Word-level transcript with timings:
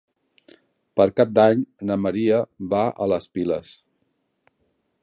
Per 0.99 1.05
Cap 1.21 1.35
d'Any 1.39 1.61
na 1.91 1.99
Maria 2.07 2.41
va 2.73 2.81
a 3.07 3.11
les 3.13 3.31
Piles. 3.37 3.73